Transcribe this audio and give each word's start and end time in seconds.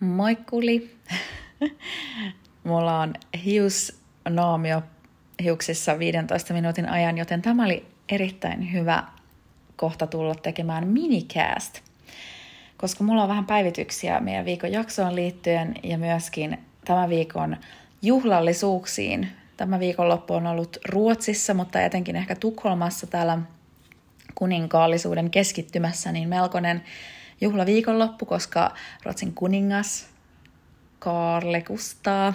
Moikkuli! 0.00 0.96
Mulla 2.64 3.00
on 3.00 3.14
hiusnaamio 3.44 4.82
hiuksissa 5.42 5.98
15 5.98 6.54
minuutin 6.54 6.88
ajan, 6.88 7.18
joten 7.18 7.42
tämä 7.42 7.64
oli 7.64 7.86
erittäin 8.08 8.72
hyvä 8.72 9.04
kohta 9.76 10.06
tulla 10.06 10.34
tekemään 10.34 10.88
minicast, 10.88 11.80
koska 12.76 13.04
mulla 13.04 13.22
on 13.22 13.28
vähän 13.28 13.46
päivityksiä 13.46 14.20
meidän 14.20 14.44
viikon 14.44 14.72
jaksoon 14.72 15.14
liittyen 15.14 15.74
ja 15.82 15.98
myöskin 15.98 16.58
tämän 16.84 17.08
viikon 17.08 17.56
juhlallisuuksiin. 18.02 19.28
Tämä 19.56 19.80
viikonloppu 19.80 20.34
on 20.34 20.46
ollut 20.46 20.76
Ruotsissa, 20.88 21.54
mutta 21.54 21.80
etenkin 21.80 22.16
ehkä 22.16 22.34
Tukholmassa 22.34 23.06
täällä 23.06 23.38
kuninkaallisuuden 24.34 25.30
keskittymässä, 25.30 26.12
niin 26.12 26.28
melkoinen 26.28 26.82
juhlaviikonloppu, 27.40 28.26
koska 28.26 28.74
Ruotsin 29.04 29.34
kuningas 29.34 30.06
Karle 30.98 31.62
Kustaa 31.62 32.34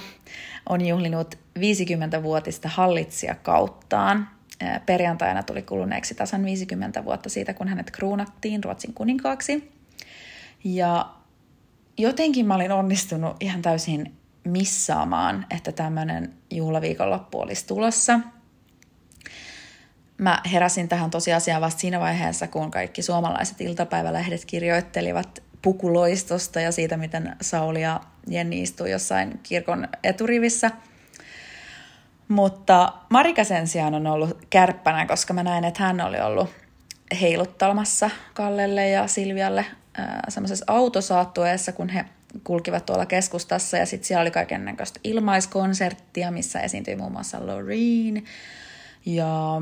on 0.70 0.86
juhlinut 0.86 1.36
50-vuotista 1.60 2.70
hallitsijakauttaan. 2.70 4.30
Perjantaina 4.86 5.44
tuli 5.44 5.62
kuluneeksi 5.62 6.16
tasan 6.16 6.46
50 6.46 7.06
vuotta 7.06 7.30
siitä, 7.30 7.54
kun 7.54 7.68
hänet 7.68 7.92
kruunattiin 7.92 8.64
Ruotsin 8.64 8.94
kuninkaaksi. 8.94 9.72
Ja 10.64 11.10
jotenkin 11.98 12.46
mä 12.46 12.56
olin 12.56 12.72
onnistunut 12.72 13.38
ihan 13.40 13.62
täysin 13.62 14.14
missaamaan, 14.44 15.46
että 15.50 15.72
tämmöinen 15.72 16.34
juhlaviikonloppu 16.52 17.40
olisi 17.40 17.68
tulossa. 17.68 18.20
Mä 20.22 20.42
heräsin 20.52 20.90
tähän 20.90 21.12
tosiasiaan 21.12 21.62
vasta 21.62 21.80
siinä 21.82 22.00
vaiheessa, 22.00 22.48
kun 22.48 22.72
kaikki 22.72 23.02
suomalaiset 23.02 23.62
iltapäivälehdet 23.62 24.46
kirjoittelivat 24.46 25.44
pukuloistosta 25.62 26.62
ja 26.62 26.72
siitä, 26.72 26.98
miten 26.98 27.36
Sauli 27.42 27.82
ja 27.82 28.02
Jenni 28.28 28.62
istuu 28.62 28.86
jossain 28.86 29.40
kirkon 29.44 29.88
eturivissä. 30.04 30.72
Mutta 32.28 32.94
Marika 33.10 33.44
sen 33.44 33.68
sijaan 33.68 33.94
on 33.94 34.08
ollut 34.08 34.38
kärppänä, 34.50 35.06
koska 35.06 35.34
mä 35.34 35.44
näin, 35.44 35.64
että 35.64 35.84
hän 35.84 36.02
oli 36.02 36.22
ollut 36.22 36.50
heiluttamassa 37.22 38.10
Kallelle 38.34 38.90
ja 38.90 39.08
Silvialle 39.08 39.66
semmoisessa 40.30 40.66
autosaattueessa, 40.68 41.72
kun 41.72 41.90
he 41.90 42.06
kulkivat 42.44 42.86
tuolla 42.86 43.06
keskustassa 43.06 43.78
ja 43.78 43.86
sitten 43.86 44.08
siellä 44.08 44.22
oli 44.22 44.32
kaikennäköistä 44.32 45.00
ilmaiskonserttia, 45.04 46.32
missä 46.32 46.60
esiintyi 46.60 46.96
muun 46.96 47.12
muassa 47.12 47.48
Loreen 47.48 48.24
ja 49.06 49.62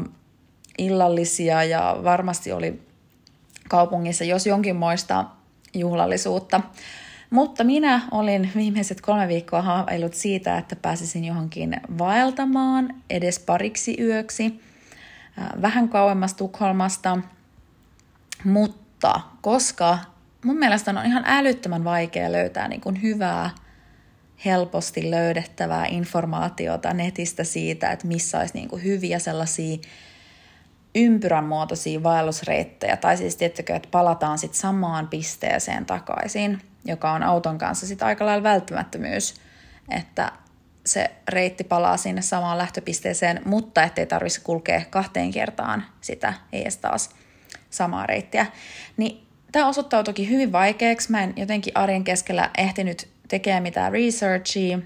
illallisia 0.79 1.63
ja 1.63 1.97
varmasti 2.03 2.51
oli 2.51 2.81
kaupungissa 3.69 4.23
jos 4.23 4.47
jonkinmoista 4.47 5.25
juhlallisuutta. 5.73 6.61
Mutta 7.29 7.63
minä 7.63 8.01
olin 8.11 8.51
viimeiset 8.55 9.01
kolme 9.01 9.27
viikkoa 9.27 9.61
haaveillut 9.61 10.13
siitä, 10.13 10.57
että 10.57 10.75
pääsisin 10.75 11.25
johonkin 11.25 11.81
vaeltamaan 11.97 12.95
edes 13.09 13.39
pariksi 13.39 13.95
yöksi, 14.01 14.61
vähän 15.61 15.89
kauemmas 15.89 16.33
Tukholmasta. 16.33 17.17
Mutta 18.43 19.21
koska 19.41 19.99
mun 20.43 20.57
mielestä 20.57 20.91
on 20.91 21.05
ihan 21.05 21.23
älyttömän 21.27 21.83
vaikea 21.83 22.31
löytää 22.31 22.67
niin 22.67 22.81
kuin 22.81 23.01
hyvää, 23.01 23.49
helposti 24.45 25.11
löydettävää 25.11 25.85
informaatiota 25.85 26.93
netistä 26.93 27.43
siitä, 27.43 27.91
että 27.91 28.07
missä 28.07 28.39
olisi 28.39 28.53
niin 28.53 28.69
kuin 28.69 28.83
hyviä 28.83 29.19
sellaisia 29.19 29.77
ympyrän 30.95 31.43
muotoisia 31.43 32.03
vaellusreittejä, 32.03 32.97
tai 32.97 33.17
siis 33.17 33.35
tiettäkö, 33.35 33.75
että 33.75 33.89
palataan 33.91 34.37
sitten 34.37 34.59
samaan 34.59 35.07
pisteeseen 35.07 35.85
takaisin, 35.85 36.61
joka 36.85 37.11
on 37.11 37.23
auton 37.23 37.57
kanssa 37.57 37.87
sitten 37.87 38.07
aika 38.07 38.25
lailla 38.25 38.43
välttämättömyys, 38.43 39.35
että 39.89 40.31
se 40.85 41.11
reitti 41.27 41.63
palaa 41.63 41.97
sinne 41.97 42.21
samaan 42.21 42.57
lähtöpisteeseen, 42.57 43.41
mutta 43.45 43.83
ettei 43.83 44.05
tarvitsisi 44.05 44.41
kulkea 44.45 44.81
kahteen 44.89 45.31
kertaan 45.31 45.85
sitä 46.01 46.33
ees 46.53 46.77
taas 46.77 47.09
samaa 47.69 48.05
reittiä. 48.05 48.45
Niin 48.97 49.27
tämä 49.51 49.67
osoittautuikin 49.67 50.29
hyvin 50.29 50.51
vaikeaksi. 50.51 51.11
Mä 51.11 51.23
en 51.23 51.33
jotenkin 51.35 51.77
arjen 51.77 52.03
keskellä 52.03 52.49
ehtinyt 52.57 53.07
tekemään 53.27 53.63
mitään 53.63 53.91
researchia, 53.91 54.79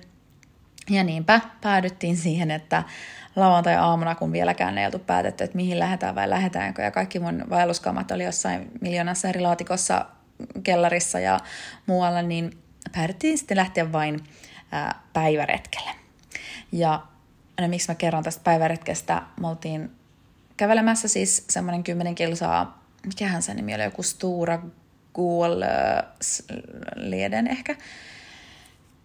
ja 0.89 1.03
niinpä 1.03 1.41
päädyttiin 1.61 2.17
siihen, 2.17 2.51
että 2.51 2.83
lauantai-aamuna, 3.35 4.15
kun 4.15 4.31
vieläkään 4.31 4.77
ei 4.77 4.85
oltu 4.85 4.99
päätetty, 4.99 5.43
että 5.43 5.55
mihin 5.55 5.79
lähdetään 5.79 6.15
vai 6.15 6.29
lähdetäänkö. 6.29 6.81
Ja 6.81 6.91
kaikki 6.91 7.19
mun 7.19 7.43
vaelluskamat 7.49 8.11
oli 8.11 8.23
jossain 8.23 8.71
miljoonassa 8.81 9.29
eri 9.29 9.41
laatikossa 9.41 10.05
kellarissa 10.63 11.19
ja 11.19 11.39
muualla, 11.85 12.21
niin 12.21 12.57
päädyttiin 12.91 13.37
sitten 13.37 13.57
lähteä 13.57 13.91
vain 13.91 14.23
ää, 14.71 15.01
päiväretkelle. 15.13 15.91
Ja 16.71 17.01
no, 17.61 17.67
miksi 17.67 17.91
mä 17.91 17.95
kerron 17.95 18.23
tästä 18.23 18.43
päiväretkestä? 18.43 19.21
Me 19.39 19.47
oltiin 19.47 19.91
kävelemässä 20.57 21.07
siis 21.07 21.45
semmoinen 21.49 21.83
kymmenen 21.83 22.15
kilsaa, 22.15 22.83
mikähän 23.05 23.41
se 23.41 23.53
nimi 23.53 23.75
oli, 23.75 23.83
joku 23.83 24.03
Stura 24.03 24.59
Guol-lieden 25.13 27.47
ehkä. 27.47 27.75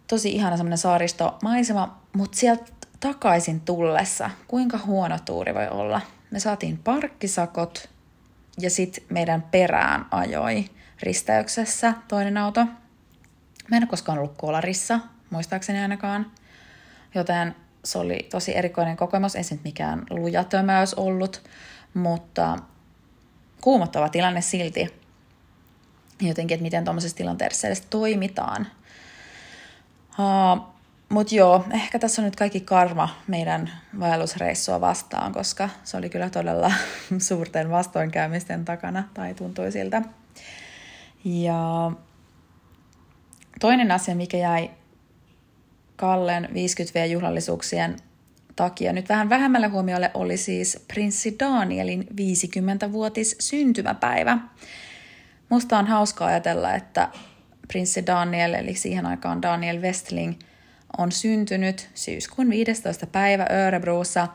Tosi 0.08 0.30
ihana 0.30 0.56
semmoinen 0.56 0.78
saaristomaisema, 0.78 2.00
mutta 2.12 2.38
sieltä 2.38 2.64
takaisin 3.00 3.60
tullessa, 3.60 4.30
kuinka 4.48 4.78
huono 4.86 5.18
tuuri 5.24 5.54
voi 5.54 5.68
olla. 5.68 6.00
Me 6.30 6.40
saatiin 6.40 6.78
parkkisakot 6.78 7.88
ja 8.60 8.70
sitten 8.70 9.04
meidän 9.08 9.42
perään 9.42 10.06
ajoi 10.10 10.64
risteyksessä 11.02 11.94
toinen 12.08 12.36
auto. 12.36 12.64
Mä 13.70 13.76
en 13.76 13.82
ole 13.82 13.88
koskaan 13.88 14.18
ollut 14.18 14.36
kolarissa, 14.36 15.00
muistaakseni 15.30 15.78
ainakaan. 15.78 16.30
Joten 17.14 17.56
se 17.84 17.98
oli 17.98 18.28
tosi 18.30 18.56
erikoinen 18.56 18.96
kokemus, 18.96 19.36
ei 19.36 19.44
se 19.44 19.54
nyt 19.54 19.64
mikään 19.64 20.06
lujatömäys 20.10 20.94
ollut, 20.94 21.42
mutta 21.94 22.58
kuumottava 23.60 24.08
tilanne 24.08 24.40
silti. 24.40 24.94
Jotenkin, 26.20 26.54
että 26.54 26.62
miten 26.62 26.84
tuommoisessa 26.84 27.16
tilanteessa 27.16 27.66
edes 27.66 27.80
toimitaan. 27.80 28.66
Uh, 30.18 30.78
mutta 31.08 31.34
joo, 31.34 31.64
ehkä 31.70 31.98
tässä 31.98 32.22
on 32.22 32.26
nyt 32.26 32.36
kaikki 32.36 32.60
karma 32.60 33.08
meidän 33.26 33.70
vaellusreissua 34.00 34.80
vastaan, 34.80 35.32
koska 35.32 35.68
se 35.84 35.96
oli 35.96 36.08
kyllä 36.08 36.30
todella 36.30 36.72
suurten 37.28 37.70
vastoinkäymisten 37.70 38.64
takana, 38.64 39.04
tai 39.14 39.34
tuntui 39.34 39.72
siltä. 39.72 40.02
Ja 41.24 41.92
toinen 43.60 43.90
asia, 43.90 44.14
mikä 44.14 44.36
jäi 44.36 44.70
Kallen 45.96 46.44
50V-juhlallisuuksien 46.44 47.96
takia 48.56 48.92
nyt 48.92 49.08
vähän 49.08 49.28
vähemmälle 49.28 49.66
huomiolle, 49.66 50.10
oli 50.14 50.36
siis 50.36 50.84
prinssi 50.88 51.36
Danielin 51.40 52.08
50-vuotis 52.10 53.36
syntymäpäivä. 53.40 54.38
Musta 55.48 55.78
on 55.78 55.86
hauska 55.86 56.26
ajatella, 56.26 56.74
että 56.74 57.08
prinssi 57.68 58.06
Daniel, 58.06 58.54
eli 58.54 58.74
siihen 58.74 59.06
aikaan 59.06 59.42
Daniel 59.42 59.82
Westling– 59.82 60.34
on 60.98 61.12
syntynyt 61.12 61.90
syyskuun 61.94 62.50
15. 62.50 63.06
päivä 63.06 63.46
Örebrossa 63.50 64.28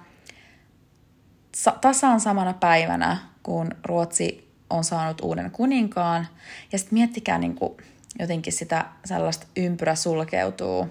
tasan 1.81 2.19
samana 2.19 2.53
päivänä, 2.53 3.17
kun 3.44 3.71
Ruotsi 3.83 4.53
on 4.69 4.83
saanut 4.83 5.21
uuden 5.21 5.51
kuninkaan. 5.51 6.27
Ja 6.71 6.77
sitten 6.77 6.94
miettikää 6.94 7.38
niin 7.38 7.55
kuin 7.55 7.77
jotenkin 8.19 8.53
sitä 8.53 8.85
sellaista 9.05 9.47
ympyrä 9.57 9.95
sulkeutuu 9.95 10.88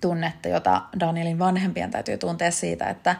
tunnetta, 0.00 0.48
jota 0.48 0.82
Danielin 1.00 1.38
vanhempien 1.38 1.90
täytyy 1.90 2.18
tuntea 2.18 2.50
siitä, 2.50 2.90
että, 2.90 3.16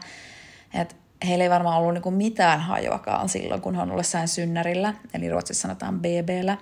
että 0.75 0.95
heillä 1.27 1.45
ei 1.45 1.51
varmaan 1.51 1.79
ollut 1.79 2.05
niin 2.05 2.15
mitään 2.15 2.61
hajuakaan 2.61 3.29
silloin, 3.29 3.61
kun 3.61 3.75
he 3.75 3.83
on 3.83 3.91
ollut 3.91 4.07
synnärillä, 4.27 4.95
eli 5.15 5.31
Ruotsissa 5.31 5.63
sanotaan 5.63 6.01
BBllä, 6.01 6.57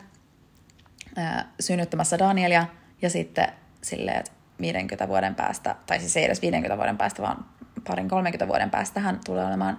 synnyttämässä 1.61 2.19
Danielia, 2.19 2.67
ja 3.03 3.11
sitten 3.11 3.49
silleen, 3.83 4.19
että 4.19 4.33
50 4.61 5.09
vuoden 5.09 5.35
päästä, 5.35 5.77
tai 5.87 6.01
siis 6.01 6.17
ei 6.17 6.25
edes 6.25 6.43
50 6.43 6.77
vuoden 6.77 6.99
päästä, 6.99 7.23
vaan 7.23 7.45
parin 7.87 8.09
30 8.09 8.49
vuoden 8.49 8.71
päästä 8.71 9.01
hän 9.01 9.21
tulee 9.25 9.47
olemaan 9.47 9.79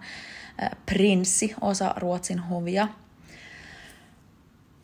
prinssi, 0.86 1.56
osa 1.62 1.94
Ruotsin 1.98 2.40
hovia. 2.40 2.88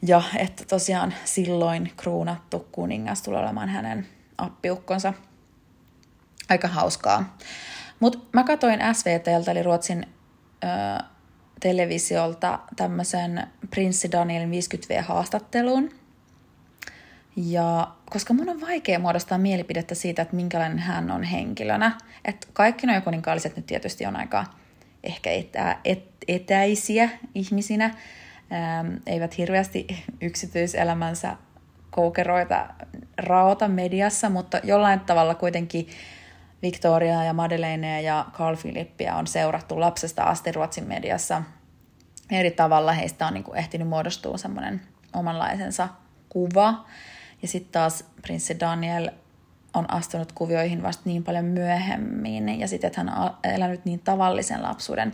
Ja 0.08 0.24
että 0.38 0.66
tosiaan 0.66 1.14
silloin 1.26 1.92
kruunattu 1.98 2.68
kuningas 2.72 3.22
tulee 3.22 3.42
olemaan 3.42 3.70
hänen 3.70 4.08
appiukkonsa. 4.38 5.14
Aika 6.50 6.68
hauskaa. 6.68 7.38
Mutta 8.00 8.20
mä 8.34 8.44
katsoin 8.44 8.80
SVTltä, 8.94 9.52
eli 9.52 9.64
Ruotsin 9.64 10.08
ö, 10.64 11.04
televisiolta, 11.60 12.60
tämmöisen 12.76 13.48
prinssi 13.70 14.12
Danielin 14.12 14.52
50V-haastattelun– 14.52 15.92
ja 17.36 17.88
koska 18.10 18.34
mun 18.34 18.50
on 18.50 18.62
vaikea 18.62 19.00
muodostaa 19.00 19.38
mielipidettä 19.38 19.96
siitä, 19.96 20.22
että 20.22 20.36
minkälainen 20.36 20.80
hän 20.80 21.12
on 21.12 21.24
henkilönä. 21.24 21.98
Että 22.26 22.48
kaikki 22.54 22.88
nuo 22.88 23.02
kuninkaalliset 23.02 23.56
nyt 23.56 23.66
tietysti 23.66 24.06
on 24.06 24.16
aika 24.16 24.46
ehkä 25.04 25.32
etä, 25.32 25.78
et, 25.86 26.04
etäisiä 26.28 27.10
ihmisinä, 27.36 27.86
ähm, 27.86 28.96
eivät 29.06 29.38
hirveästi 29.38 29.88
yksityiselämänsä 30.22 31.36
koukeroita 31.92 32.68
raota 33.18 33.68
mediassa, 33.68 34.30
mutta 34.30 34.60
jollain 34.64 35.00
tavalla 35.00 35.36
kuitenkin 35.36 35.88
Victoria 36.62 37.24
ja 37.24 37.34
Madelinea 37.34 38.00
ja 38.00 38.26
Carl 38.34 38.58
Philippia 38.58 39.16
on 39.16 39.28
seurattu 39.28 39.80
lapsesta 39.80 40.24
asti 40.24 40.52
Ruotsin 40.52 40.88
mediassa. 40.88 41.44
Eri 42.32 42.52
tavalla 42.52 42.92
heistä 42.92 43.28
on 43.28 43.34
niin 43.34 43.44
kuin 43.44 43.58
ehtinyt 43.58 43.88
muodostua 43.88 44.38
semmoinen 44.38 44.82
omanlaisensa 45.14 45.90
kuva. 46.30 46.86
Ja 47.42 47.48
sitten 47.48 47.72
taas 47.72 48.04
prinssi 48.22 48.60
Daniel 48.60 49.10
on 49.74 49.94
astunut 49.94 50.32
kuvioihin 50.32 50.84
vasta 50.84 51.02
niin 51.06 51.24
paljon 51.24 51.46
myöhemmin 51.46 52.60
ja 52.60 52.68
sitten, 52.68 52.88
että 52.88 53.04
hän 53.04 53.18
on 53.18 53.38
elänyt 53.44 53.86
niin 53.86 54.00
tavallisen 54.00 54.64
lapsuuden. 54.64 55.14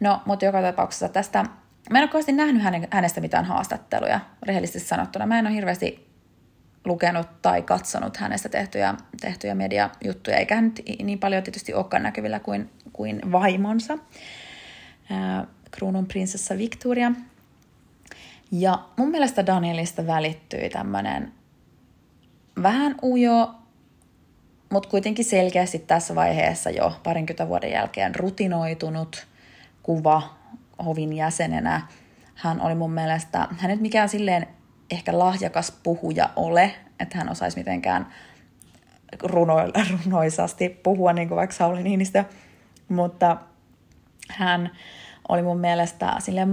No, 0.00 0.22
mutta 0.26 0.44
joka 0.44 0.62
tapauksessa 0.62 1.08
tästä, 1.08 1.44
mä 1.90 1.98
en 1.98 2.02
ole 2.02 2.10
kovasti 2.10 2.32
nähnyt 2.32 2.62
hänestä 2.90 3.20
mitään 3.20 3.44
haastatteluja, 3.44 4.20
rehellisesti 4.42 4.88
sanottuna. 4.88 5.26
Mä 5.26 5.38
en 5.38 5.46
ole 5.46 5.54
hirveästi 5.54 6.10
lukenut 6.84 7.42
tai 7.42 7.62
katsonut 7.62 8.16
hänestä 8.16 8.48
tehtyjä, 8.48 8.94
tehtyjä 9.20 9.54
mediajuttuja, 9.54 10.36
eikä 10.36 10.54
hän 10.54 10.72
niin 11.02 11.18
paljon 11.18 11.42
tietysti 11.42 11.74
olekaan 11.74 12.02
näkyvillä 12.02 12.40
kuin, 12.40 12.70
kuin 12.92 13.20
vaimonsa, 13.32 13.98
kruunun 15.70 16.06
prinsessa 16.06 16.58
Victoria. 16.58 17.12
Ja 18.52 18.78
mun 18.96 19.10
mielestä 19.10 19.46
Danielista 19.46 20.06
välittyi 20.06 20.70
tämmöinen 20.70 21.32
vähän 22.62 22.94
ujo, 23.02 23.54
mutta 24.70 24.88
kuitenkin 24.88 25.24
selkeästi 25.24 25.78
tässä 25.78 26.14
vaiheessa 26.14 26.70
jo 26.70 26.92
parinkymmentä 27.02 27.48
vuoden 27.48 27.70
jälkeen 27.70 28.14
rutinoitunut 28.14 29.26
kuva 29.82 30.22
hovin 30.84 31.12
jäsenenä. 31.12 31.86
Hän 32.34 32.60
oli 32.60 32.74
mun 32.74 32.92
mielestä, 32.92 33.48
hän 33.58 33.70
nyt 33.70 33.80
mikään 33.80 34.08
silleen 34.08 34.46
ehkä 34.90 35.18
lahjakas 35.18 35.70
puhuja 35.82 36.30
ole, 36.36 36.74
että 37.00 37.18
hän 37.18 37.30
osaisi 37.30 37.58
mitenkään 37.58 38.06
runo, 39.22 39.56
runoisasti 40.04 40.68
puhua, 40.68 41.12
niin 41.12 41.28
kuin 41.28 41.36
vaikka 41.36 41.56
Sauli 41.56 41.82
Niinistö, 41.82 42.24
mutta 42.88 43.36
hän 44.30 44.70
oli 45.30 45.42
mun 45.42 45.58
mielestä 45.58 46.16
sille 46.18 46.46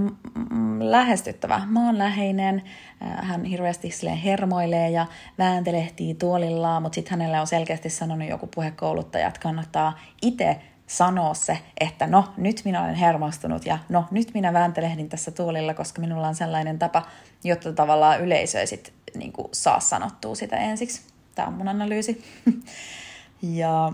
lähestyttävä, 0.80 1.62
maanläheinen. 1.66 2.62
Hän 3.00 3.44
hirveästi 3.44 3.90
sille 3.90 4.24
hermoilee 4.24 4.90
ja 4.90 5.06
vääntelehtii 5.38 6.14
tuolillaan, 6.14 6.82
mutta 6.82 6.94
sitten 6.94 7.10
hänelle 7.10 7.40
on 7.40 7.46
selkeästi 7.46 7.90
sanonut 7.90 8.28
joku 8.28 8.48
puhekouluttaja, 8.54 9.28
että 9.28 9.40
kannattaa 9.40 9.98
itse 10.22 10.60
sanoa 10.86 11.34
se, 11.34 11.58
että 11.80 12.06
no 12.06 12.24
nyt 12.36 12.62
minä 12.64 12.82
olen 12.82 12.94
hermostunut 12.94 13.66
ja 13.66 13.78
no 13.88 14.04
nyt 14.10 14.34
minä 14.34 14.52
vääntelehdin 14.52 15.08
tässä 15.08 15.30
tuolilla, 15.30 15.74
koska 15.74 16.00
minulla 16.00 16.28
on 16.28 16.34
sellainen 16.34 16.78
tapa, 16.78 17.02
jotta 17.44 17.72
tavallaan 17.72 18.20
yleisö 18.20 18.60
ei 18.60 18.66
sit, 18.66 18.92
niin 19.14 19.32
kuin, 19.32 19.48
saa 19.52 19.80
sanottua 19.80 20.34
sitä 20.34 20.56
ensiksi. 20.56 21.02
Tämä 21.34 21.48
on 21.48 21.54
mun 21.54 21.68
analyysi. 21.68 22.24
ja 23.42 23.92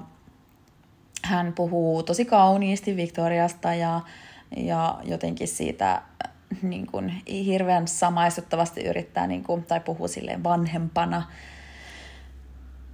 hän 1.23 1.53
puhuu 1.53 2.03
tosi 2.03 2.25
kauniisti 2.25 2.97
Victoriasta 2.97 3.75
ja, 3.75 4.01
ja 4.57 4.99
jotenkin 5.05 5.49
siitä 5.49 6.03
niin 6.63 6.87
kuin, 6.87 7.23
hirveän 7.29 7.89
samaistuttavasti 7.89 8.85
yrittää, 8.85 9.27
niin 9.27 9.43
kuin, 9.43 9.65
tai 9.65 9.81
puhuu 9.81 10.09
silleen 10.09 10.45
vanhempana 10.45 11.23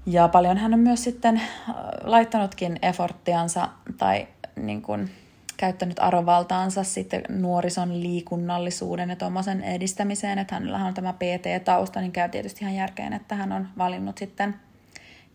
ja 0.06 0.28
paljon 0.28 0.56
hän 0.56 0.74
on 0.74 0.80
myös 0.80 1.04
sitten 1.04 1.36
äh, 1.36 1.74
laittanutkin 2.02 2.78
efforttiansa 2.82 3.68
tai 3.98 4.28
niin 4.56 4.82
kuin, 4.82 5.10
käyttänyt 5.56 5.98
arvovaltaansa 5.98 6.84
sitten 6.84 7.22
nuorison 7.28 8.00
liikunnallisuuden 8.02 9.10
ja 9.10 9.16
tuommoisen 9.16 9.62
edistämiseen, 9.62 10.38
että 10.38 10.54
hänellä 10.54 10.84
on 10.84 10.94
tämä 10.94 11.12
PT-tausta, 11.12 12.00
niin 12.00 12.12
käy 12.12 12.28
tietysti 12.28 12.64
ihan 12.64 12.74
järkeen, 12.74 13.12
että 13.12 13.34
hän 13.34 13.52
on 13.52 13.68
valinnut 13.78 14.18
sitten 14.18 14.56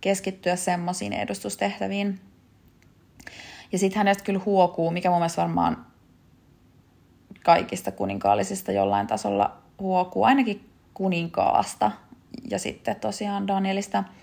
keskittyä 0.02 0.56
semmoisiin 0.56 1.14
edustustehtäviin. 1.14 2.20
Ja 3.72 3.80
sitten 3.80 3.98
hänestä 3.98 4.24
kyllä 4.24 4.42
huokuu, 4.46 4.92
mikä 4.92 5.10
mun 5.10 5.20
mielestä 5.20 5.42
varmaan 5.42 5.86
kaikista 7.46 7.92
kuninkaallisista 7.92 8.72
jollain 8.72 9.08
tasolla 9.08 9.58
huokuu, 9.80 10.24
ainakin 10.24 10.70
kuninkaasta 10.94 11.92
ja 12.50 12.60
sitten 12.60 12.96
tosiaan 12.96 13.48
Danielista– 13.48 14.04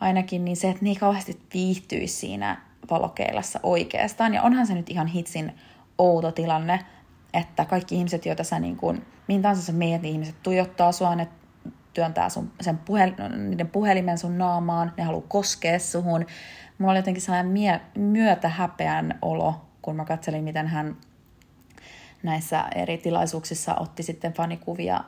ainakin, 0.00 0.44
niin 0.44 0.56
se, 0.56 0.68
että 0.68 0.84
niin 0.84 0.98
kauheasti 0.98 1.40
viihtyisi 1.54 2.16
siinä 2.16 2.60
valokeilassa 2.90 3.60
oikeastaan. 3.62 4.34
Ja 4.34 4.42
onhan 4.42 4.66
se 4.66 4.74
nyt 4.74 4.90
ihan 4.90 5.06
hitsin 5.06 5.52
outo 5.98 6.32
tilanne, 6.32 6.80
että 7.34 7.64
kaikki 7.64 7.94
ihmiset, 7.94 8.26
joita 8.26 8.44
sä 8.44 8.58
niin 8.58 8.76
kuin, 8.76 9.06
mihin 9.28 9.42
tahansa 9.42 9.62
sä 9.62 9.72
meet, 9.72 10.02
niin 10.02 10.12
ihmiset 10.12 10.42
tuijottaa 10.42 10.92
sua, 10.92 11.14
ne 11.14 11.28
työntää 11.94 12.28
sun, 12.28 12.52
sen 12.60 12.78
puhel, 12.78 13.10
niiden 13.48 13.68
puhelimen 13.68 14.18
sun 14.18 14.38
naamaan, 14.38 14.92
ne 14.96 15.04
haluaa 15.04 15.24
koskea 15.28 15.78
suhun. 15.78 16.26
Mulla 16.78 16.92
oli 16.92 16.98
jotenkin 16.98 17.22
sellainen 17.22 17.52
mie, 17.52 17.80
myötä 17.98 18.48
häpeän 18.48 19.18
olo, 19.22 19.66
kun 19.82 19.96
mä 19.96 20.04
katselin, 20.04 20.44
miten 20.44 20.66
hän 20.66 20.96
näissä 22.26 22.64
eri 22.74 22.98
tilaisuuksissa 22.98 23.74
otti 23.74 24.02
sitten 24.02 24.32
fanikuvia 24.32 25.00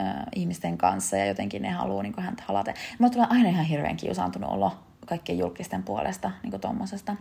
äh, 0.00 0.14
ihmisten 0.36 0.78
kanssa 0.78 1.16
ja 1.16 1.26
jotenkin 1.26 1.62
ne 1.62 1.70
haluaa 1.70 2.02
niin 2.02 2.14
häntä 2.18 2.42
halata. 2.46 2.72
Mulla 2.98 3.12
tulee 3.12 3.26
aina 3.30 3.48
ihan 3.48 3.64
hirveän 3.64 3.96
kiusaantunut 3.96 4.50
olo 4.50 4.72
kaikkien 5.06 5.38
julkisten 5.38 5.82
puolesta 5.82 6.30
niin 6.42 6.60
tuommoisesta. 6.60 7.16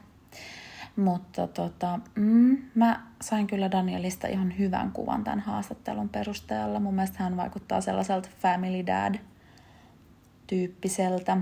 Mutta 0.95 1.47
tota, 1.47 1.99
mm, 2.15 2.57
mä 2.75 3.03
sain 3.21 3.47
kyllä 3.47 3.71
Danielista 3.71 4.27
ihan 4.27 4.57
hyvän 4.59 4.91
kuvan 4.91 5.23
tämän 5.23 5.39
haastattelun 5.39 6.09
perusteella. 6.09 6.79
Mun 6.79 6.93
mielestä 6.93 7.23
hän 7.23 7.37
vaikuttaa 7.37 7.81
sellaiselta 7.81 8.29
family 8.41 8.85
dad 8.85 9.15
tyyppiseltä. 10.47 11.37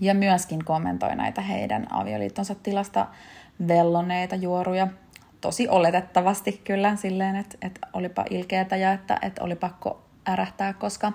Ja 0.00 0.14
myöskin 0.14 0.64
kommentoi 0.64 1.16
näitä 1.16 1.40
heidän 1.40 1.86
avioliittonsa 1.90 2.54
tilasta 2.54 3.06
velloneita 3.68 4.36
juoruja. 4.36 4.88
Tosi 5.40 5.68
oletettavasti 5.68 6.60
kyllä 6.64 6.96
silleen, 6.96 7.36
että, 7.36 7.58
että 7.62 7.86
olipa 7.92 8.24
ilkeätä 8.30 8.76
ja 8.76 8.92
että, 8.92 9.18
että 9.22 9.44
oli 9.44 9.56
pakko 9.56 10.02
ärähtää, 10.28 10.72
koska, 10.72 11.12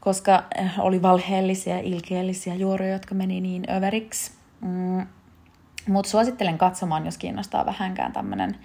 koska 0.00 0.44
eh, 0.58 0.70
oli 0.78 1.02
valheellisia, 1.02 1.78
ilkeellisiä 1.78 2.54
juoruja, 2.54 2.92
jotka 2.92 3.14
meni 3.14 3.40
niin 3.40 3.70
överiksi. 3.70 4.32
Mm. 4.60 5.06
Mutta 5.88 6.10
suosittelen 6.10 6.58
katsomaan, 6.58 7.04
jos 7.04 7.18
kiinnostaa 7.18 7.66
vähänkään 7.66 8.12
tämmöinen 8.12 8.56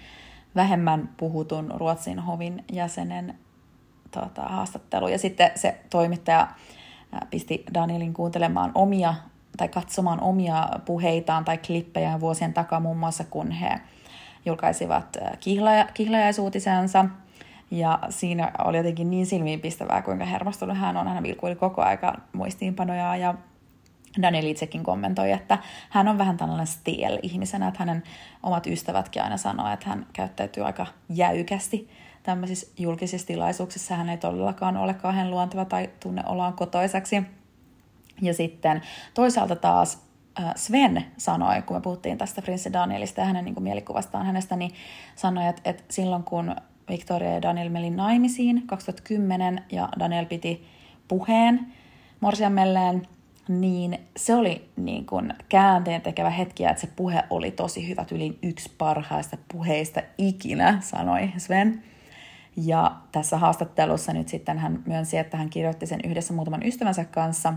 vähemmän 0.54 1.08
puhutun 1.16 1.72
Ruotsin 1.76 2.18
hovin 2.18 2.64
jäsenen 2.72 3.38
tota, 4.10 4.42
haastattelu. 4.42 5.08
Ja 5.08 5.18
sitten 5.18 5.50
se 5.54 5.80
toimittaja 5.90 6.48
pisti 7.30 7.64
Danielin 7.74 8.14
kuuntelemaan 8.14 8.72
omia 8.74 9.14
tai 9.56 9.68
katsomaan 9.68 10.20
omia 10.20 10.68
puheitaan 10.84 11.44
tai 11.44 11.58
klippejä 11.58 12.20
vuosien 12.20 12.52
takaa 12.52 12.80
muun 12.80 12.96
muassa, 12.96 13.24
kun 13.24 13.50
he 13.50 13.80
julkaisivat 14.44 15.16
kihlaja, 15.40 15.88
kihlajaisuutisensa– 15.94 17.04
ja 17.72 17.98
siinä 18.08 18.52
oli 18.64 18.76
jotenkin 18.76 19.10
niin 19.10 19.26
silmiinpistävää, 19.26 20.02
kuinka 20.02 20.24
hermostunut 20.24 20.78
hän 20.78 20.96
on. 20.96 21.08
Hän 21.08 21.22
vilkuili 21.22 21.56
koko 21.56 21.82
aika 21.82 22.14
muistiinpanoja 22.32 23.16
ja 23.16 23.34
Daniel 24.22 24.46
itsekin 24.46 24.82
kommentoi, 24.82 25.32
että 25.32 25.58
hän 25.90 26.08
on 26.08 26.18
vähän 26.18 26.36
tällainen 26.36 26.66
stiel-ihmisenä, 26.66 27.68
että 27.68 27.78
hänen 27.78 28.02
omat 28.42 28.66
ystävätkin 28.66 29.22
aina 29.22 29.36
sanoo, 29.36 29.72
että 29.72 29.88
hän 29.88 30.06
käyttäytyy 30.12 30.66
aika 30.66 30.86
jäykästi 31.08 31.88
tämmöisissä 32.22 32.66
julkisissa 32.78 33.26
tilaisuuksissa. 33.26 33.94
Hän 33.94 34.08
ei 34.08 34.16
todellakaan 34.16 34.76
ole 34.76 34.94
kauhean 34.94 35.30
luonteva 35.30 35.64
tai 35.64 35.90
tunne 36.00 36.22
oloaan 36.26 36.52
kotoisaksi. 36.52 37.22
Ja 38.22 38.34
sitten 38.34 38.82
toisaalta 39.14 39.56
taas 39.56 40.02
Sven 40.56 41.04
sanoi, 41.16 41.62
kun 41.62 41.76
me 41.76 41.80
puhuttiin 41.80 42.18
tästä 42.18 42.42
Prinssi 42.42 42.72
Danielista 42.72 43.20
ja 43.20 43.26
hänen 43.26 43.44
niin 43.44 43.54
kuin 43.54 43.64
mielikuvastaan 43.64 44.26
hänestä, 44.26 44.56
niin 44.56 44.70
sanoi, 45.16 45.46
että, 45.46 45.70
että 45.70 45.82
silloin 45.90 46.24
kun 46.24 46.56
Victoria 46.88 47.32
ja 47.32 47.42
Daniel 47.42 47.68
meni 47.68 47.90
naimisiin 47.90 48.62
2010 48.66 49.64
ja 49.72 49.88
Daniel 49.98 50.26
piti 50.26 50.66
puheen 51.08 51.72
morsiamelleen, 52.20 53.02
niin 53.48 53.98
se 54.16 54.34
oli 54.34 54.68
niin 54.76 55.06
kuin 55.06 55.34
käänteen 55.48 56.00
tekevä 56.00 56.30
hetki, 56.30 56.64
että 56.64 56.80
se 56.80 56.88
puhe 56.96 57.24
oli 57.30 57.50
tosi 57.50 57.88
hyvä, 57.88 58.04
yli 58.12 58.38
yksi 58.42 58.70
parhaista 58.78 59.36
puheista 59.52 60.02
ikinä, 60.18 60.78
sanoi 60.80 61.32
Sven. 61.36 61.82
Ja 62.56 62.96
tässä 63.12 63.38
haastattelussa 63.38 64.12
nyt 64.12 64.28
sitten 64.28 64.58
hän 64.58 64.82
myönsi, 64.86 65.18
että 65.18 65.36
hän 65.36 65.50
kirjoitti 65.50 65.86
sen 65.86 66.00
yhdessä 66.04 66.34
muutaman 66.34 66.66
ystävänsä 66.66 67.04
kanssa, 67.04 67.54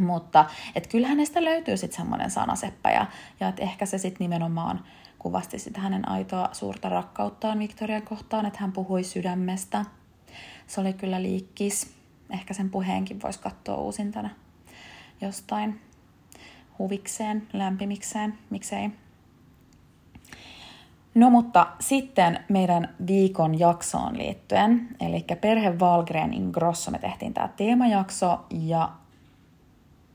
mutta 0.00 0.44
et 0.74 0.86
kyllä 0.86 1.08
hänestä 1.08 1.44
löytyy 1.44 1.76
sitten 1.76 1.96
semmoinen 1.96 2.30
sanaseppä 2.30 2.90
ja, 2.90 3.06
ja 3.40 3.48
että 3.48 3.62
ehkä 3.62 3.86
se 3.86 3.98
sitten 3.98 4.24
nimenomaan 4.24 4.84
kuvasti 5.18 5.58
sitä 5.58 5.80
hänen 5.80 6.08
aitoa 6.08 6.48
suurta 6.52 6.88
rakkauttaan 6.88 7.58
Victorian 7.58 8.02
kohtaan, 8.02 8.46
että 8.46 8.58
hän 8.60 8.72
puhui 8.72 9.04
sydämestä. 9.04 9.84
Se 10.66 10.80
oli 10.80 10.92
kyllä 10.92 11.22
liikkis. 11.22 11.94
Ehkä 12.30 12.54
sen 12.54 12.70
puheenkin 12.70 13.22
voisi 13.22 13.38
katsoa 13.38 13.76
uusintana 13.76 14.30
jostain 15.20 15.80
huvikseen, 16.78 17.48
lämpimikseen, 17.52 18.38
miksei. 18.50 18.90
No 21.14 21.30
mutta 21.30 21.66
sitten 21.80 22.40
meidän 22.48 22.94
viikon 23.06 23.58
jaksoon 23.58 24.18
liittyen, 24.18 24.88
eli 25.00 25.24
perhe 25.40 25.78
Valgren 25.78 26.34
in 26.34 26.50
Grosso, 26.50 26.90
me 26.90 26.98
tehtiin 26.98 27.34
tämä 27.34 27.48
teemajakso 27.48 28.44
ja 28.50 28.88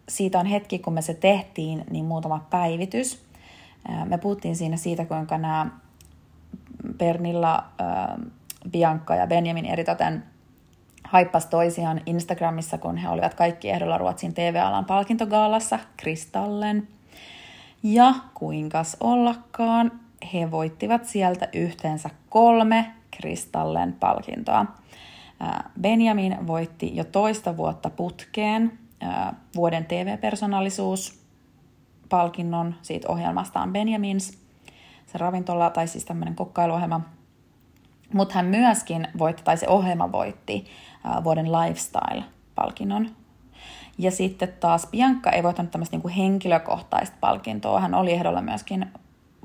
siitä 0.10 0.40
on 0.40 0.46
hetki, 0.46 0.80
kun 0.80 0.94
me 0.94 1.02
se 1.02 1.14
tehtiin, 1.14 1.84
niin 1.90 2.06
muutama 2.06 2.46
päivitys. 2.50 3.26
Me 4.06 4.18
puhuttiin 4.18 4.56
siinä 4.56 4.78
siitä, 4.78 5.06
kuinka 5.06 5.38
nämä 5.38 5.68
Pernilla, 6.98 7.64
Bianca 8.72 9.16
ja 9.16 9.28
Benjamin 9.28 9.66
eritoten 9.66 10.24
haippas 11.04 11.46
toisiaan 11.46 12.02
Instagramissa, 12.06 12.78
kun 12.78 12.98
he 12.98 13.10
olivat 13.10 13.34
kaikki 13.34 13.70
ehdolla 13.70 13.98
Ruotsin 13.98 14.34
TV-alan 14.34 14.86
palkintogaalassa 14.86 15.80
Kristallen. 15.98 16.88
Ja 17.84 18.14
kuinkas 18.34 18.98
ollakaan, 19.00 19.92
he 20.34 20.52
voittivat 20.52 21.06
sieltä 21.06 21.50
yhteensä 21.54 22.10
kolme 22.30 22.92
Kristallen 23.18 23.94
palkintoa. 23.94 24.66
Benjamin 25.82 26.48
voitti 26.48 26.96
jo 26.96 27.04
toista 27.04 27.58
vuotta 27.58 27.90
putkeen 27.90 28.80
vuoden 29.56 29.86
TV-persoonallisuus 29.86 31.26
palkinnon 32.10 32.76
siitä 32.82 33.10
ohjelmastaan 33.10 33.74
Benjamins, 33.74 34.38
se 35.06 35.18
ravintola 35.18 35.70
tai 35.70 35.88
siis 35.88 36.06
tämmöinen 36.06 36.36
kokkailuohjelma. 36.36 37.02
Mutta 38.14 38.36
hän 38.36 38.46
myöskin 38.46 39.08
voitti, 39.18 39.44
tai 39.44 39.58
se 39.58 39.68
ohjelma 39.68 40.12
voitti 40.12 40.66
vuoden 41.24 41.52
lifestyle-palkinnon. 41.52 43.10
Ja 43.98 44.12
sitten 44.12 44.54
taas 44.60 44.88
Bianca 44.88 45.30
ei 45.30 45.44
voittanut 45.44 45.72
tämmöistä 45.72 45.96
niinku 45.96 46.12
henkilökohtaista 46.18 47.18
palkintoa. 47.20 47.80
Hän 47.80 47.94
oli 47.94 48.12
ehdolla 48.12 48.42
myöskin 48.42 48.86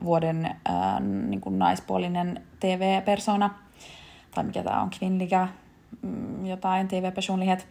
vuoden 0.04 0.56
ää, 0.64 1.00
niinku 1.00 1.50
naispuolinen 1.50 2.42
TV-persona, 2.60 3.50
tai 4.34 4.44
mikä 4.44 4.62
tämä 4.62 4.82
on, 4.82 4.90
kvinnliga, 4.90 5.48
mm, 6.02 6.46
jotain 6.46 6.88
TV-personlighet. 6.88 7.68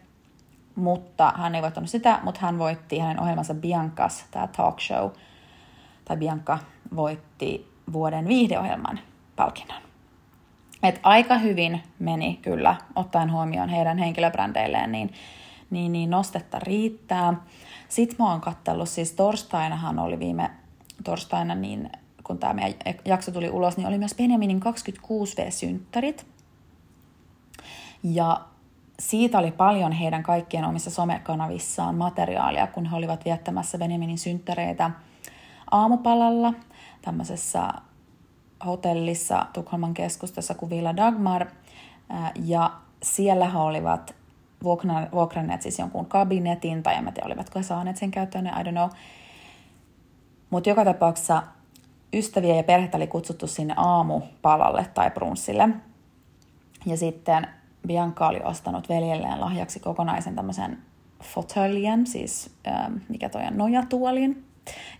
Mutta 0.80 1.34
hän 1.38 1.56
ei 1.56 1.62
voittanut 1.62 1.90
sitä, 1.90 2.20
mutta 2.24 2.40
hän 2.42 2.60
voitti 2.60 3.00
hänen 3.00 3.20
ohjelmansa 3.20 3.54
Biancas, 3.54 4.26
tämä 4.32 4.48
talk 4.48 4.80
show, 4.80 5.10
tai 6.06 6.18
Bianca 6.18 6.60
voitti 6.96 7.72
vuoden 7.94 8.28
viihdeohjelman 8.28 9.00
palkinnon. 9.36 9.82
Et 10.84 11.00
aika 11.04 11.38
hyvin 11.38 11.84
meni 12.00 12.40
kyllä, 12.42 12.76
ottaen 12.96 13.32
huomioon 13.32 13.70
heidän 13.70 13.98
henkilöbrändeilleen, 13.98 14.92
niin, 14.92 15.14
niin, 15.70 15.92
niin 15.92 16.10
nostetta 16.10 16.60
riittää. 16.60 17.34
Sitten 17.90 18.16
mä 18.20 18.32
oon 18.32 18.42
kattellut, 18.42 18.90
siis 18.90 19.12
torstainahan 19.12 20.00
oli 20.00 20.20
viime 20.20 20.52
torstaina, 21.04 21.56
niin 21.56 21.90
kun 22.24 22.38
tämä 22.38 22.54
meidän 22.54 22.74
jakso 23.06 23.32
tuli 23.32 23.50
ulos, 23.50 23.78
niin 23.78 23.88
oli 23.88 23.98
myös 23.98 24.16
Benjaminin 24.16 24.60
26V-synttärit. 24.60 26.26
Ja 28.04 28.42
siitä 29.00 29.39
oli 29.39 29.51
paljon 29.51 29.91
heidän 29.91 30.24
kaikkien 30.24 30.65
omissa 30.65 30.89
somekanavissaan 30.89 31.96
materiaalia, 31.96 32.68
kun 32.68 32.86
he 32.86 32.96
olivat 32.96 33.25
viettämässä 33.25 33.77
Benjaminin 33.77 34.18
synttäreitä 34.18 34.91
aamupalalla 35.72 36.53
tämmöisessä 37.01 37.68
hotellissa 38.65 39.46
Tukholman 39.53 39.94
keskustassa 39.94 40.53
kuin 40.53 40.70
Villa 40.70 40.98
Dagmar. 40.98 41.48
Ja 42.46 42.72
siellä 43.03 43.50
he 43.50 43.58
olivat 43.58 44.15
vuokranneet 45.12 45.62
siis 45.62 45.79
jonkun 45.79 46.06
kabinetin, 46.06 46.84
tai 46.84 46.96
en 46.96 47.13
tiedä, 47.13 47.25
olivatko 47.25 47.60
he 47.60 47.63
saaneet 47.63 47.98
sen 47.98 48.12
käyttöön, 48.12 48.48
I 48.48 48.63
don't 48.63 48.72
know. 48.72 48.89
Mutta 50.50 50.70
joka 50.70 50.86
tapauksessa 50.86 51.44
ystäviä 52.13 52.56
ja 52.56 52.63
perhettä 52.63 52.98
oli 52.98 53.08
kutsuttu 53.08 53.48
sinne 53.48 53.74
aamupalalle 53.77 54.88
tai 54.94 55.12
brunssille. 55.12 55.70
Ja 56.86 56.98
sitten 56.98 57.48
Bianca 57.88 58.28
oli 58.28 58.40
ostanut 58.44 58.90
veljelleen 58.90 59.42
lahjaksi 59.42 59.80
kokonaisen 59.80 60.36
tämmöisen 60.36 60.78
fotöljen, 61.24 62.08
siis 62.08 62.56
mikä 63.10 63.30
toi 63.30 63.46
on, 63.46 63.58
nojatuolin. 63.58 64.44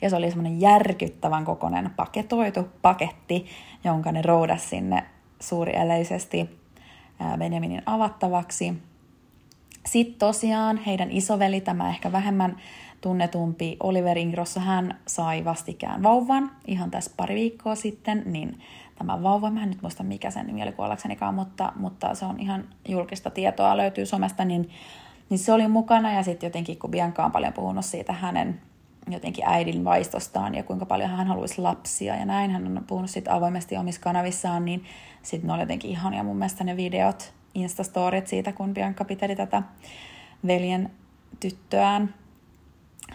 Ja 0.02 0.10
se 0.10 0.16
oli 0.16 0.30
semmoinen 0.30 0.62
järkyttävän 0.62 1.46
kokoinen 1.46 1.90
paketoitu 1.96 2.68
paketti, 2.82 3.46
jonka 3.84 4.12
ne 4.12 4.22
roudas 4.22 4.70
sinne 4.70 5.04
suurieleisesti 5.40 6.50
Benjaminin 7.38 7.82
avattavaksi. 7.86 8.74
Sitten 9.86 10.20
tosiaan 10.20 10.78
heidän 10.78 11.12
isoveli, 11.12 11.62
tämä 11.62 11.90
ehkä 11.90 12.12
vähemmän 12.12 12.58
tunnetumpi 13.02 13.78
Oliver 13.84 14.18
Ingrossa, 14.18 14.60
hän 14.60 15.00
sai 15.08 15.46
vastikään 15.46 16.04
vauvan 16.04 16.52
ihan 16.68 16.92
tässä 16.92 17.12
pari 17.18 17.36
viikkoa 17.36 17.76
sitten, 17.76 18.24
niin 18.26 18.60
tämä 19.00 19.24
vauva, 19.24 19.50
mä 19.50 19.64
en 19.64 19.70
nyt 19.70 19.82
muista 19.82 20.04
mikä 20.04 20.32
sen 20.32 20.48
nimi 20.48 20.64
oli 20.64 20.72
kuollaksenikaan, 20.72 21.36
mutta, 21.36 21.74
mutta 21.76 22.16
se 22.16 22.26
on 22.26 22.40
ihan 22.40 22.64
julkista 22.88 23.30
tietoa, 23.30 23.78
löytyy 23.78 24.06
somesta, 24.06 24.46
niin, 24.46 24.70
niin 25.30 25.40
se 25.40 25.54
oli 25.54 25.68
mukana 25.68 26.14
ja 26.14 26.24
sitten 26.24 26.48
jotenkin 26.48 26.80
kun 26.80 26.92
Bianca 26.92 27.26
on 27.26 27.32
paljon 27.32 27.54
puhunut 27.54 27.86
siitä 27.86 28.14
hänen 28.14 28.62
jotenkin 29.10 29.44
äidin 29.48 29.86
vaistostaan 29.86 30.56
ja 30.56 30.64
kuinka 30.64 30.86
paljon 30.86 31.10
hän 31.10 31.28
haluaisi 31.28 31.62
lapsia 31.62 32.16
ja 32.16 32.26
näin. 32.26 32.52
Hän 32.52 32.78
on 32.78 32.84
puhunut 32.88 33.10
siitä 33.10 33.36
avoimesti 33.36 33.78
omissa 33.78 34.02
kanavissaan, 34.02 34.66
niin 34.66 34.84
sitten 35.24 35.48
ne 35.48 35.54
oli 35.54 35.62
jotenkin 35.62 35.92
ihania 35.92 36.24
mun 36.24 36.38
mielestä 36.38 36.64
ne 36.64 36.78
videot, 36.78 37.34
instastorit 37.54 38.28
siitä, 38.28 38.52
kun 38.52 38.74
Bianca 38.74 39.06
piteli 39.06 39.36
tätä 39.36 39.64
veljen 40.48 40.92
tyttöään. 41.40 42.14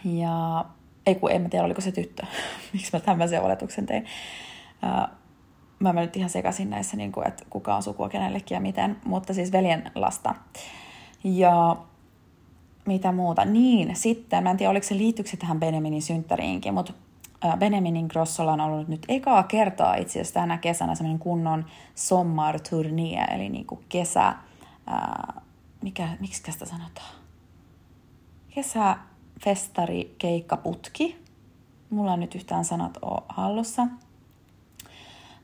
Ja 0.05 0.65
ei 1.07 1.15
kun 1.15 1.31
en 1.31 1.43
mä 1.43 1.49
tiedä, 1.49 1.65
oliko 1.65 1.81
se 1.81 1.93
tyttö. 1.93 2.27
Miksi 2.73 2.91
mä 2.93 3.01
tämmöisen 3.01 3.43
oletuksen 3.43 3.87
tein. 3.87 4.05
Uh, 4.83 5.24
mä 5.93 6.01
en 6.01 6.07
nyt 6.07 6.17
ihan 6.17 6.31
sekaisin 6.31 6.71
näissä, 6.71 6.97
niin 6.97 7.13
kuin, 7.13 7.27
että 7.27 7.45
kuka 7.51 7.77
on 7.77 7.83
sukua 7.83 8.09
kenellekin 8.09 8.55
ja 8.55 8.61
miten, 8.61 8.97
mutta 9.05 9.35
siis 9.35 9.53
veljen 9.53 9.91
lasta. 9.95 10.35
Ja 11.25 11.77
mitä 12.87 13.13
muuta? 13.13 13.45
Niin, 13.45 13.97
sitten, 13.97 14.43
mä 14.43 14.51
en 14.51 14.57
tiedä 14.57 14.71
oliko 14.71 14.87
se 14.87 14.97
liittyykö 14.97 15.31
se 15.31 15.37
tähän 15.37 15.61
Benjaminin 15.61 16.03
synttäriinkin, 16.03 16.75
mutta 16.75 16.93
Benjaminin 17.59 18.07
Grossolla 18.07 18.53
on 18.53 18.61
ollut 18.61 18.89
nyt 18.89 19.05
ekaa 19.09 19.43
kertaa 19.43 19.95
itse 19.95 20.21
asiassa 20.21 20.41
tänä 20.41 20.59
kesänä 20.59 20.95
semmoinen 20.95 21.19
kunnon 21.19 21.65
sommarturnie, 21.95 23.25
eli 23.25 23.49
niin 23.49 23.67
kuin 23.67 23.85
kesä, 23.89 24.35
ää, 24.87 25.43
mikä, 25.83 26.09
miksi 26.21 26.53
sitä 26.53 26.67
sanotaan? 26.67 27.15
Kesäfestari 28.55 30.15
keikkaputki. 30.19 31.25
Mulla 31.91 32.13
on 32.13 32.21
nyt 32.21 32.35
yhtään 32.35 32.65
sanat 32.65 32.99
ole 33.03 33.23
hallussa. 33.29 33.87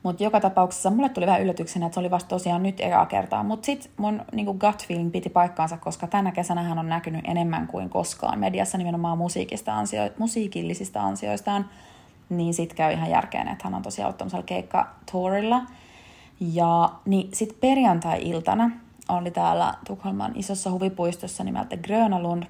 Mutta 0.03 0.23
joka 0.23 0.39
tapauksessa 0.39 0.89
mulle 0.89 1.09
tuli 1.09 1.25
vähän 1.25 1.41
yllätyksenä, 1.41 1.85
että 1.85 1.93
se 1.93 1.99
oli 1.99 2.11
vasta 2.11 2.29
tosiaan 2.29 2.63
nyt 2.63 2.79
ekaa 2.79 3.05
kertaa. 3.05 3.43
Mutta 3.43 3.65
sitten 3.65 3.91
mun 3.97 4.21
niinku 4.31 4.53
gut 4.53 4.87
feeling 4.87 5.11
piti 5.11 5.29
paikkaansa, 5.29 5.77
koska 5.77 6.07
tänä 6.07 6.31
kesänä 6.31 6.61
hän 6.61 6.79
on 6.79 6.89
näkynyt 6.89 7.21
enemmän 7.27 7.67
kuin 7.67 7.89
koskaan 7.89 8.39
mediassa 8.39 8.77
nimenomaan 8.77 9.17
musiikista 9.17 9.77
ansio- 9.77 10.11
musiikillisista 10.17 11.03
ansioistaan. 11.03 11.69
Niin 12.29 12.53
sitten 12.53 12.77
käy 12.77 12.93
ihan 12.93 13.09
järkeen, 13.09 13.47
että 13.47 13.63
hän 13.63 13.73
on 13.73 13.81
tosiaan 13.81 14.07
ollut 14.07 14.17
tämmöisellä 14.17 14.43
keikka-tourilla. 14.43 15.61
Ja 16.39 16.89
niin 17.05 17.29
sitten 17.33 17.57
perjantai-iltana 17.61 18.71
oli 19.09 19.31
täällä 19.31 19.73
Tukholman 19.87 20.31
isossa 20.35 20.71
huvipuistossa 20.71 21.43
nimeltä 21.43 21.77
Grönalund, 21.77 22.43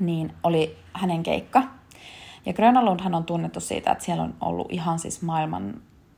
niin 0.00 0.32
oli 0.42 0.76
hänen 0.92 1.22
keikka. 1.22 1.62
Ja 2.46 2.52
Grönalundhan 2.52 3.14
on 3.14 3.24
tunnettu 3.24 3.60
siitä, 3.60 3.92
että 3.92 4.04
siellä 4.04 4.22
on 4.22 4.34
ollut 4.40 4.72
ihan 4.72 4.98
siis 4.98 5.22
maailman 5.22 5.74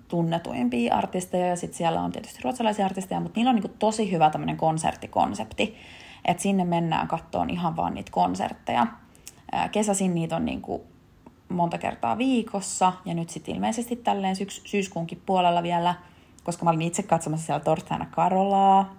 tunnetuimpia 0.09 0.95
artisteja 0.95 1.47
ja 1.47 1.57
sitten 1.57 1.79
siellä 1.79 2.01
on 2.01 2.13
tietysti 2.13 2.41
ruotsalaisia 2.45 2.85
artisteja, 2.85 3.21
mutta 3.21 3.39
niillä 3.39 3.49
on 3.49 3.55
niinku 3.55 3.75
tosi 3.79 4.13
hyvä 4.13 4.31
tämmöinen 4.31 4.57
konserttikonsepti, 4.57 5.77
että 6.25 6.43
sinne 6.43 6.65
mennään 6.65 7.09
kattoon 7.09 7.51
ihan 7.51 7.77
vaan 7.77 7.95
niitä 7.95 8.13
konsertteja. 8.13 8.87
Kesäsin 9.73 10.15
niitä 10.15 10.37
on 10.37 10.45
niinku 10.45 10.87
monta 11.49 11.79
kertaa 11.79 12.19
viikossa 12.19 12.93
ja 13.05 13.15
nyt 13.15 13.31
sitten 13.31 13.55
ilmeisesti 13.55 13.97
tälleen 13.97 14.37
syks- 14.37 14.63
syyskuunkin 14.65 15.23
puolella 15.27 15.63
vielä, 15.63 15.95
koska 16.45 16.65
mä 16.65 16.71
olin 16.71 16.83
itse 16.83 17.03
katsomassa 17.03 17.47
siellä 17.47 17.65
torstaina 17.65 18.07
Karolaa. 18.11 18.95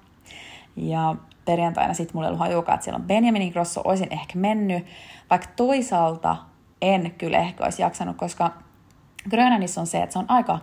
Ja 0.76 1.16
perjantaina 1.46 1.94
sitten 1.94 2.16
mulla 2.16 2.28
ei 2.28 2.30
ollut 2.30 2.40
hajukaan, 2.40 2.76
että 2.76 2.84
siellä 2.84 2.98
on 2.98 3.08
Benjamin 3.08 3.52
Grosso, 3.52 3.82
olisin 3.84 4.14
ehkä 4.14 4.40
mennyt, 4.40 4.86
vaikka 5.30 5.48
toisaalta 5.56 6.38
en 6.82 7.16
kyllä 7.18 7.38
ehkä 7.38 7.64
olisi 7.64 7.82
jaksanut, 7.82 8.18
koska 8.18 8.52
Grönlannissa 9.30 9.82
on 9.82 9.88
se, 9.88 10.04
että 10.04 10.14
se 10.14 10.20
on 10.20 10.26
aika 10.28 10.60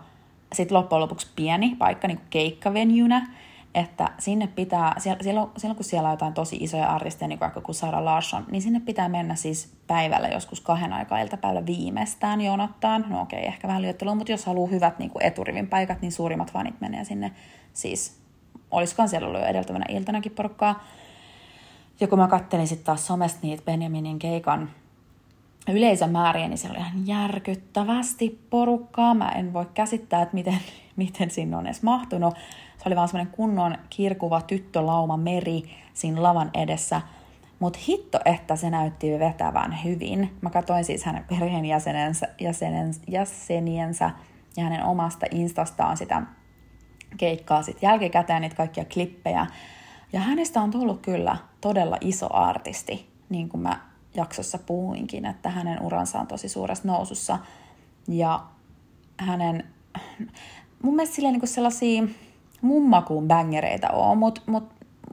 sitten 0.55 0.76
loppujen 0.76 1.00
lopuksi 1.00 1.26
pieni 1.37 1.76
paikka 1.79 2.09
niin 2.09 2.21
keikkavenjynä, 2.31 3.29
että 3.75 4.09
sinne 4.19 4.47
pitää, 4.47 4.95
silloin, 4.99 5.50
silloin 5.57 5.76
kun 5.76 5.85
siellä 5.85 6.09
on 6.09 6.12
jotain 6.12 6.35
tosi 6.35 6.57
isoja 6.57 6.87
artisteja, 6.87 7.29
niin 7.29 7.41
vaikka 7.41 7.61
kuin 7.61 7.75
Sara 7.75 8.05
Larsson, 8.05 8.45
niin 8.50 8.62
sinne 8.62 8.81
pitää 8.81 9.09
mennä 9.09 9.35
siis 9.35 9.73
päivällä 9.87 10.29
joskus 10.29 10.61
kahden 10.61 10.93
aikaa 10.93 11.21
iltapäivällä 11.21 11.67
viimeistään 11.67 12.41
jonottaan. 12.41 13.05
No 13.09 13.21
okei, 13.21 13.38
okay, 13.38 13.49
ehkä 13.49 13.69
vähän 13.69 13.83
lyöttelua, 13.83 14.15
mutta 14.15 14.33
jos 14.33 14.47
haluaa 14.47 14.71
hyvät 14.71 14.99
niin 14.99 15.11
kuin 15.11 15.23
eturivin 15.23 15.69
paikat, 15.69 16.00
niin 16.00 16.12
suurimmat 16.12 16.53
fanit 16.53 16.81
menee 16.81 17.05
sinne 17.05 17.33
siis, 17.73 18.21
olisikohan 18.71 19.09
siellä 19.09 19.29
ollut 19.29 19.41
jo 19.41 19.47
edeltävänä 19.47 19.85
iltanakin 19.88 20.33
porukkaa. 20.33 20.85
Ja 22.00 22.09
kun 22.09 22.19
mä 22.19 22.29
kattelin 22.29 22.69
sitten 22.69 22.87
taas 22.87 23.07
somesta 23.07 23.41
niitä 23.43 23.62
Benjaminin 23.65 24.19
keikan 24.19 24.71
yleisömääriä, 25.73 26.49
niin 26.49 26.58
siellä 26.58 26.78
oli 26.78 26.87
ihan 26.87 27.06
järkyttävästi 27.06 28.40
porukkaa. 28.50 29.14
Mä 29.14 29.28
en 29.28 29.52
voi 29.52 29.66
käsittää, 29.75 30.23
että 30.23 30.35
miten, 30.35 30.58
miten 30.96 31.30
sinne 31.30 31.56
on 31.56 31.66
edes 31.66 31.82
mahtunut. 31.82 32.35
Se 32.76 32.82
oli 32.87 32.96
vaan 32.96 33.08
semmoinen 33.08 33.32
kunnon 33.32 33.78
kirkuva 33.90 34.40
tyttölauma 34.40 35.16
meri 35.16 35.62
siinä 35.94 36.23
lavan 36.23 36.50
edessä. 36.54 37.00
Mutta 37.58 37.78
hitto, 37.88 38.20
että 38.25 38.56
se 38.56 38.70
näytti 38.70 39.18
vetävän 39.18 39.78
hyvin. 39.85 40.37
Mä 40.40 40.50
katsoin 40.50 40.85
siis 40.85 41.04
hänen 41.04 41.25
perheenjäsenensä 41.25 42.28
jäsenensä, 42.40 43.00
jäseniensä 43.08 44.11
ja 44.56 44.64
hänen 44.64 44.85
omasta 44.85 45.26
instastaan 45.30 45.96
sitä 45.96 46.23
keikkaa 47.16 47.62
sitten 47.62 47.87
jälkikäteen, 47.88 48.42
niitä 48.42 48.56
kaikkia 48.56 48.85
klippejä. 48.85 49.46
Ja 50.12 50.20
hänestä 50.20 50.61
on 50.61 50.70
tullut 50.70 51.00
kyllä 51.00 51.37
todella 51.61 51.96
iso 52.00 52.35
artisti, 52.35 53.11
niin 53.28 53.49
kuin 53.49 53.61
mä 53.61 53.80
jaksossa 54.16 54.58
puhuinkin, 54.58 55.26
että 55.26 55.50
hänen 55.50 55.82
uransa 55.82 56.20
on 56.20 56.26
tosi 56.26 56.49
suuressa 56.49 56.88
nousussa. 56.88 57.38
Ja 58.08 58.44
hänen, 59.16 59.64
mun 60.82 60.96
mielestä 60.96 61.16
silleen 61.16 61.35
niin 61.35 61.49
sellaisia 61.49 62.02
mummakuun 62.61 63.28
bängereitä 63.28 63.90
on, 63.90 64.18
mutta 64.18 64.40
mut, 64.46 64.64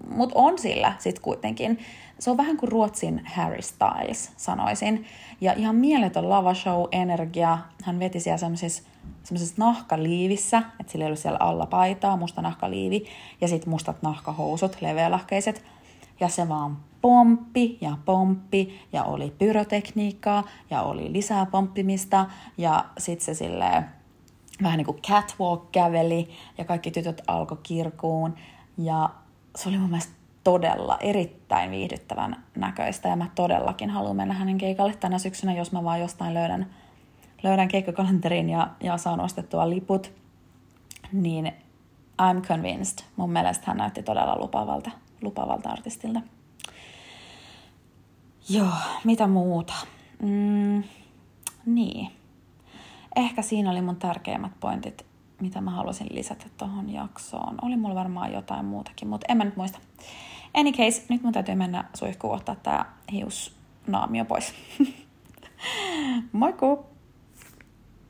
mut 0.09 0.31
on 0.35 0.59
sillä 0.59 0.93
sitten 0.99 1.23
kuitenkin. 1.23 1.79
Se 2.19 2.31
on 2.31 2.37
vähän 2.37 2.57
kuin 2.57 2.71
Ruotsin 2.71 3.21
Harry 3.25 3.61
Styles, 3.61 4.31
sanoisin. 4.37 5.05
Ja 5.41 5.53
ihan 5.53 5.75
mieletön 5.75 6.29
lavashow-energia. 6.29 7.57
Hän 7.83 7.99
veti 7.99 8.19
siellä 8.19 8.37
semmoisessa 8.37 8.83
semmoisessa 9.23 9.55
nahkaliivissä, 9.57 10.63
että 10.79 10.91
sillä 10.91 11.05
ei 11.05 11.07
ollut 11.07 11.19
siellä 11.19 11.37
alla 11.39 11.65
paitaa, 11.65 12.17
musta 12.17 12.41
nahkaliivi, 12.41 13.05
ja 13.41 13.47
sitten 13.47 13.69
mustat 13.69 14.01
nahkahousut, 14.01 14.81
leveälahkeiset. 14.81 15.63
Ja 16.19 16.27
se 16.27 16.49
vaan 16.49 16.77
pomppi 17.03 17.77
ja 17.81 17.97
pomppi, 18.05 18.79
ja 18.93 19.03
oli 19.03 19.33
pyrotekniikkaa, 19.37 20.43
ja 20.69 20.81
oli 20.81 21.13
lisää 21.13 21.45
pomppimista, 21.45 22.25
ja 22.57 22.85
sitten 22.97 23.25
se 23.25 23.33
silleen 23.33 23.85
vähän 24.63 24.77
niin 24.77 24.85
kuin 24.85 25.01
catwalk 25.01 25.71
käveli, 25.71 26.29
ja 26.57 26.65
kaikki 26.65 26.91
tytöt 26.91 27.21
alkoi 27.27 27.57
kirkuun, 27.63 28.35
ja 28.77 29.09
se 29.55 29.69
oli 29.69 29.77
mun 29.77 29.89
mielestä 29.89 30.13
todella 30.43 30.97
erittäin 30.99 31.71
viihdyttävän 31.71 32.43
näköistä, 32.55 33.09
ja 33.09 33.15
mä 33.15 33.27
todellakin 33.35 33.89
haluan 33.89 34.15
mennä 34.15 34.33
hänen 34.33 34.57
keikalle 34.57 34.93
tänä 34.99 35.19
syksynä, 35.19 35.53
jos 35.53 35.71
mä 35.71 35.83
vaan 35.83 36.01
jostain 36.01 36.33
löydän 36.33 36.69
löydän 37.43 37.67
keikkakalenterin 37.67 38.49
ja, 38.49 38.67
ja 38.83 38.97
saan 38.97 39.19
ostettua 39.19 39.69
liput, 39.69 40.11
niin 41.11 41.53
I'm 42.21 42.41
convinced. 42.41 43.05
Mun 43.15 43.31
mielestä 43.31 43.63
hän 43.67 43.77
näytti 43.77 44.03
todella 44.03 44.39
lupavalta, 44.39 44.91
lupavalta 45.21 45.69
artistilta. 45.69 46.21
Joo, 48.49 48.67
mitä 49.03 49.27
muuta? 49.27 49.73
Mm, 50.21 50.83
niin. 51.65 52.11
Ehkä 53.15 53.41
siinä 53.41 53.71
oli 53.71 53.81
mun 53.81 53.95
tärkeimmät 53.95 54.51
pointit, 54.59 55.05
mitä 55.41 55.61
mä 55.61 55.71
halusin 55.71 56.07
lisätä 56.11 56.45
tuohon 56.57 56.89
jaksoon. 56.93 57.55
Oli 57.61 57.77
mulla 57.77 57.95
varmaan 57.95 58.33
jotain 58.33 58.65
muutakin, 58.65 59.07
mutta 59.07 59.25
en 59.29 59.37
mä 59.37 59.43
nyt 59.43 59.55
muista. 59.55 59.79
Any 60.53 60.71
case, 60.71 61.05
nyt 61.09 61.23
mun 61.23 61.33
täytyy 61.33 61.55
mennä 61.55 61.83
suihkuun 61.93 62.35
ottaa 62.35 62.55
tää 62.55 62.85
hiusnaamio 63.11 64.25
pois. 64.25 64.53
Moikku! 66.31 66.92